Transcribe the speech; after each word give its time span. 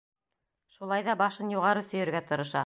Шулай 0.77 1.05
ҙа 1.09 1.15
башын 1.21 1.53
юғары 1.57 1.85
сөйөргә 1.91 2.25
тырыша. 2.33 2.59